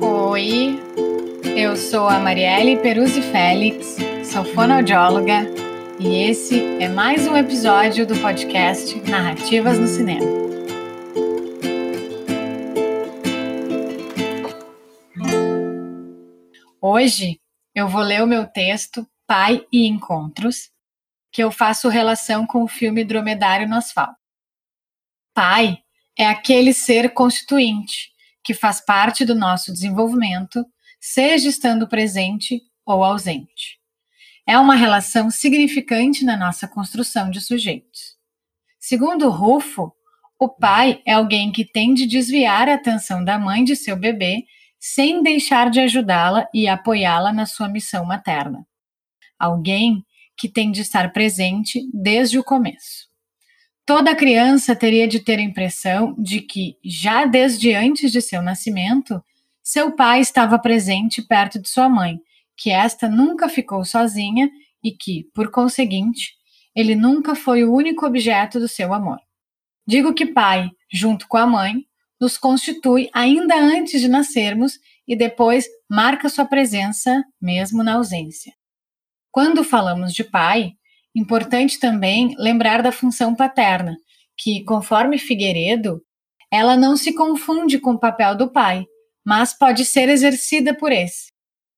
[0.00, 0.78] Oi,
[1.56, 5.46] eu sou a Marielle Peruzzi Félix, sou fonoaudióloga
[5.98, 10.26] e esse é mais um episódio do podcast Narrativas no Cinema.
[16.82, 17.40] Hoje
[17.74, 20.70] eu vou ler o meu texto Pai e Encontros,
[21.38, 24.18] que eu faço relação com o filme Dromedário no Asfalto.
[25.32, 25.78] Pai
[26.18, 28.10] é aquele ser constituinte
[28.42, 30.66] que faz parte do nosso desenvolvimento,
[31.00, 33.78] seja estando presente ou ausente.
[34.44, 38.16] É uma relação significante na nossa construção de sujeitos.
[38.80, 39.92] Segundo Rufo,
[40.40, 44.42] o pai é alguém que tem de desviar a atenção da mãe de seu bebê
[44.76, 48.66] sem deixar de ajudá-la e apoiá-la na sua missão materna.
[49.38, 50.04] Alguém
[50.38, 53.08] que tem de estar presente desde o começo.
[53.84, 59.22] Toda criança teria de ter a impressão de que, já desde antes de seu nascimento,
[59.62, 62.20] seu pai estava presente perto de sua mãe,
[62.56, 64.50] que esta nunca ficou sozinha
[64.84, 66.34] e que, por conseguinte,
[66.74, 69.18] ele nunca foi o único objeto do seu amor.
[69.86, 71.84] Digo que pai, junto com a mãe,
[72.20, 78.57] nos constitui ainda antes de nascermos e depois marca sua presença mesmo na ausência.
[79.30, 80.74] Quando falamos de pai,
[81.18, 83.96] Importante também lembrar da função paterna,
[84.36, 86.00] que, conforme Figueiredo,
[86.48, 88.86] ela não se confunde com o papel do pai,
[89.26, 91.32] mas pode ser exercida por esse.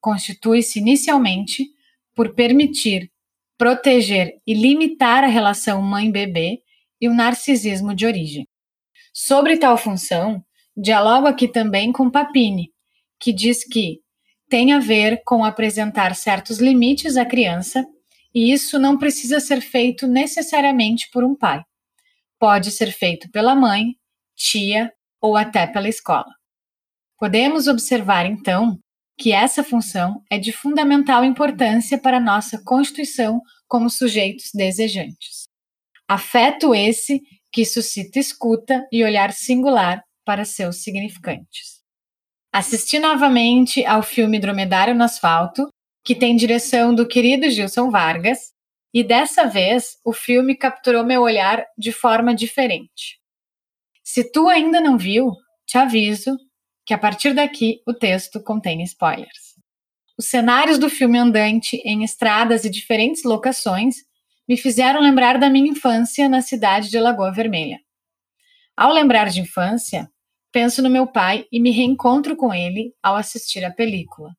[0.00, 1.66] Constitui-se inicialmente
[2.14, 3.10] por permitir,
[3.58, 6.62] proteger e limitar a relação mãe-bebê
[7.00, 8.46] e o narcisismo de origem.
[9.12, 10.44] Sobre tal função,
[10.76, 12.70] dialogo aqui também com Papini,
[13.18, 14.00] que diz que
[14.48, 17.86] tem a ver com apresentar certos limites à criança
[18.34, 21.62] e isso não precisa ser feito necessariamente por um pai.
[22.38, 23.94] Pode ser feito pela mãe,
[24.34, 26.34] tia ou até pela escola.
[27.18, 28.78] Podemos observar, então,
[29.16, 35.44] que essa função é de fundamental importância para nossa constituição como sujeitos desejantes.
[36.08, 37.22] Afeto esse
[37.52, 41.83] que suscita escuta e olhar singular para seus significantes.
[42.54, 45.66] Assisti novamente ao filme Dromedário no Asfalto
[46.04, 48.52] que tem direção do querido Gilson Vargas,
[48.92, 53.18] e dessa vez o filme capturou meu olhar de forma diferente.
[54.04, 55.32] Se tu ainda não viu,
[55.66, 56.38] te aviso
[56.86, 59.58] que a partir daqui o texto contém spoilers.
[60.16, 63.96] Os cenários do filme andante em estradas e diferentes locações
[64.48, 67.80] me fizeram lembrar da minha infância na cidade de Lagoa Vermelha.
[68.76, 70.08] Ao lembrar de infância,
[70.54, 74.30] penso no meu pai e me reencontro com ele ao assistir a película.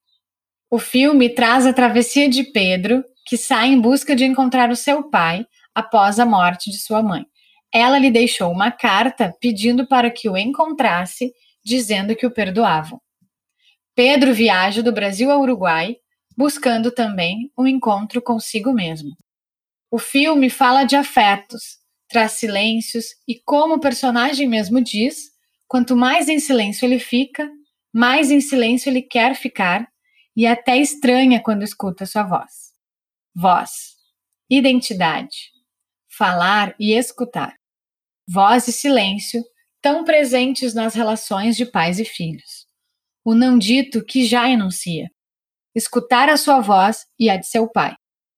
[0.71, 5.09] O filme traz a travessia de Pedro, que sai em busca de encontrar o seu
[5.09, 7.25] pai após a morte de sua mãe.
[7.69, 13.01] Ela lhe deixou uma carta pedindo para que o encontrasse, dizendo que o perdoavam.
[13.93, 15.97] Pedro viaja do Brasil ao Uruguai,
[16.37, 19.09] buscando também um encontro consigo mesmo.
[19.91, 25.34] O filme fala de afetos, traz silêncios e, como o personagem mesmo diz,
[25.67, 27.49] quanto mais em silêncio ele fica,
[27.93, 29.87] mais em silêncio ele quer ficar
[30.35, 32.73] e até estranha quando escuta sua voz.
[33.33, 33.95] Voz,
[34.49, 35.51] identidade,
[36.17, 37.55] falar e escutar.
[38.27, 39.43] Voz e silêncio,
[39.81, 42.65] tão presentes nas relações de pais e filhos.
[43.23, 45.09] O não dito que já enuncia.
[45.73, 47.95] Escutar a sua voz e a de seu pai.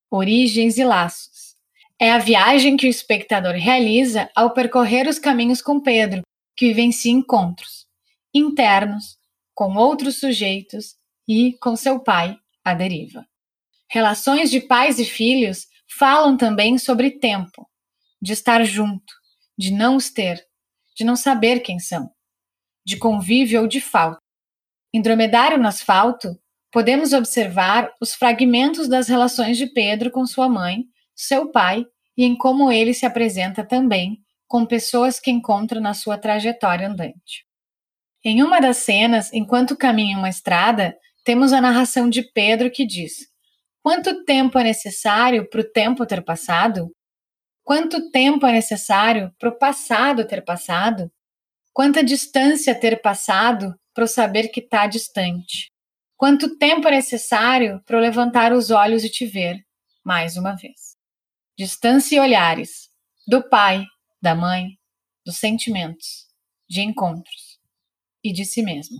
[0.09, 1.55] Origens e laços.
[1.99, 6.21] É a viagem que o espectador realiza ao percorrer os caminhos com Pedro,
[6.57, 7.87] que vivencia encontros
[8.33, 9.17] internos
[9.53, 10.95] com outros sujeitos
[11.27, 13.25] e com seu pai, a deriva.
[13.89, 15.67] Relações de pais e filhos
[15.97, 17.67] falam também sobre tempo,
[18.21, 19.13] de estar junto,
[19.57, 20.45] de não os ter,
[20.95, 22.11] de não saber quem são,
[22.85, 24.19] de convívio ou de falta.
[24.93, 26.37] Em Dromedário no Asfalto,
[26.71, 30.85] podemos observar os fragmentos das relações de Pedro com sua mãe,
[31.15, 31.85] seu pai
[32.15, 37.45] e em como ele se apresenta também com pessoas que encontra na sua trajetória andante.
[38.23, 43.27] Em uma das cenas, enquanto caminha uma estrada, temos a narração de Pedro que diz:
[43.81, 46.91] Quanto tempo é necessário para o tempo ter passado?
[47.63, 51.11] Quanto tempo é necessário para o passado ter passado?
[51.73, 55.69] Quanta distância ter passado para eu saber que está distante?
[56.15, 59.63] Quanto tempo é necessário para eu levantar os olhos e te ver,
[60.03, 60.95] mais uma vez?
[61.57, 62.89] Distância e olhares,
[63.27, 63.85] do pai,
[64.21, 64.77] da mãe,
[65.25, 66.27] dos sentimentos,
[66.69, 67.59] de encontros
[68.23, 68.97] e de si mesmo.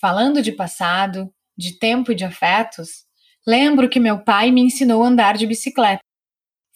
[0.00, 3.04] Falando de passado, de tempo e de afetos,
[3.46, 6.02] lembro que meu pai me ensinou a andar de bicicleta.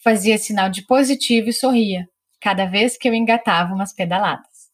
[0.03, 2.07] Fazia sinal de positivo e sorria,
[2.41, 4.71] cada vez que eu engatava umas pedaladas.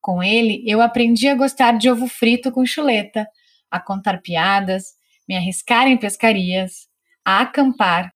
[0.00, 3.26] Com ele, eu aprendi a gostar de ovo frito com chuleta,
[3.70, 4.96] a contar piadas,
[5.28, 6.88] me arriscar em pescarias,
[7.24, 8.12] a acampar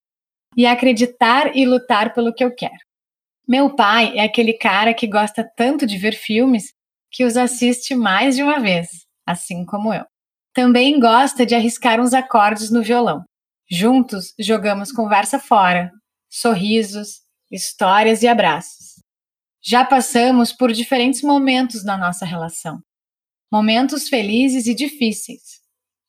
[0.56, 2.91] e a acreditar e lutar pelo que eu quero.
[3.46, 6.72] Meu pai é aquele cara que gosta tanto de ver filmes
[7.10, 8.88] que os assiste mais de uma vez,
[9.26, 10.04] assim como eu.
[10.54, 13.24] Também gosta de arriscar uns acordes no violão.
[13.70, 15.90] Juntos jogamos conversa fora,
[16.30, 19.00] sorrisos, histórias e abraços.
[19.62, 22.82] Já passamos por diferentes momentos na nossa relação.
[23.50, 25.60] Momentos felizes e difíceis.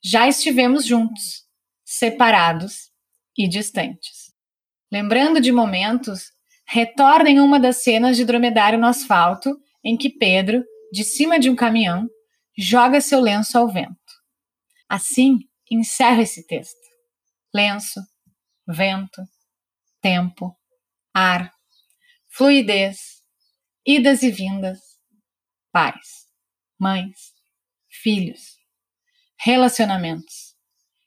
[0.04, 1.46] Já estivemos juntos,
[1.86, 2.92] separados
[3.38, 4.34] e distantes.
[4.92, 6.33] Lembrando de momentos,
[6.74, 11.48] retorna em uma das cenas de dromedário no asfalto em que Pedro, de cima de
[11.48, 12.10] um caminhão,
[12.58, 13.94] joga seu lenço ao vento.
[14.90, 15.38] Assim,
[15.70, 16.82] encerro esse texto.
[17.54, 18.02] Lenço,
[18.68, 19.22] vento,
[20.02, 20.58] tempo,
[21.14, 21.54] ar,
[22.32, 23.22] fluidez,
[23.86, 24.80] idas e vindas,
[25.72, 26.26] pais,
[26.80, 27.36] mães,
[27.88, 28.58] filhos,
[29.38, 30.56] relacionamentos,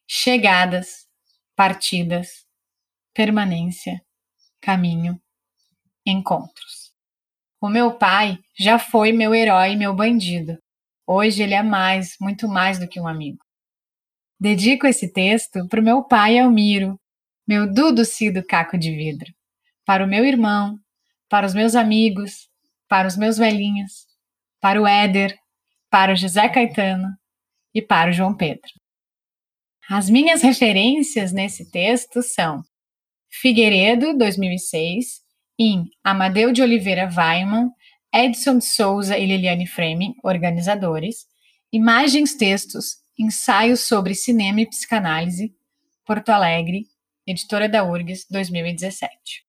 [0.06, 1.08] chegadas,
[1.56, 2.46] partidas,
[3.12, 4.00] permanência,
[4.60, 5.20] caminho,
[6.06, 6.92] encontros.
[7.60, 10.58] O meu pai já foi meu herói e meu bandido.
[11.06, 13.44] Hoje ele é mais, muito mais do que um amigo.
[14.38, 16.98] Dedico esse texto para o meu pai Almiro,
[17.46, 19.32] meu Dudu Cido Caco de Vidro,
[19.84, 20.78] para o meu irmão,
[21.28, 22.48] para os meus amigos,
[22.88, 24.06] para os meus velhinhos,
[24.60, 25.36] para o Éder,
[25.90, 27.08] para o José Caetano
[27.74, 28.70] e para o João Pedro.
[29.88, 32.62] As minhas referências nesse texto são
[33.30, 35.22] Figueiredo, 2006,
[35.58, 37.70] em Amadeu de Oliveira Weiman,
[38.12, 41.26] Edson de Souza e Liliane Freming, organizadores,
[41.72, 45.54] Imagens Textos, Ensaios sobre Cinema e Psicanálise,
[46.04, 46.86] Porto Alegre,
[47.26, 49.44] editora da URGS, 2017.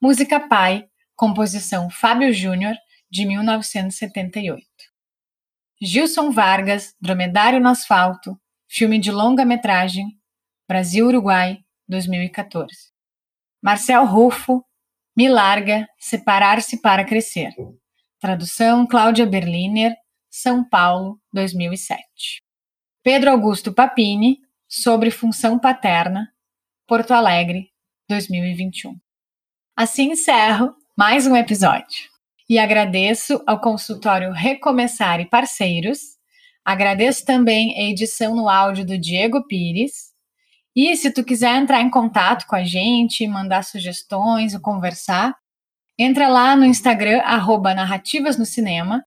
[0.00, 2.74] Música Pai, composição Fábio Júnior,
[3.10, 4.66] de 1978.
[5.80, 8.38] Gilson Vargas, Dromedário no Asfalto,
[8.68, 10.06] filme de longa-metragem,
[10.66, 11.58] Brasil-Uruguai,
[11.88, 12.74] 2014.
[13.62, 14.64] Marcel Rufo,
[15.18, 17.52] Me Larga, Separar-se para Crescer.
[18.20, 19.92] Tradução Cláudia Berliner,
[20.30, 22.40] São Paulo, 2007.
[23.02, 24.38] Pedro Augusto Papini,
[24.68, 26.32] Sobre Função Paterna,
[26.86, 27.68] Porto Alegre,
[28.08, 28.94] 2021.
[29.76, 32.08] Assim encerro mais um episódio.
[32.48, 35.98] E agradeço ao consultório Recomeçar e Parceiros.
[36.64, 40.12] Agradeço também a edição no áudio do Diego Pires.
[40.80, 45.34] E se tu quiser entrar em contato com a gente, mandar sugestões ou conversar,
[45.98, 49.02] entra lá no Instagram, arroba Narrativas no Cinema,